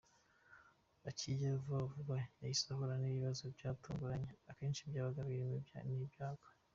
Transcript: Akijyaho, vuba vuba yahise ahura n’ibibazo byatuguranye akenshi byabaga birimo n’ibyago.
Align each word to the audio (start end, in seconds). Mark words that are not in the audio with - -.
Akijyaho, 1.09 1.59
vuba 1.63 1.91
vuba 1.93 2.15
yahise 2.41 2.63
ahura 2.71 2.95
n’ibibazo 2.97 3.43
byatuguranye 3.55 4.29
akenshi 4.51 4.87
byabaga 4.89 5.21
birimo 5.27 5.57
n’ibyago. 5.87 6.47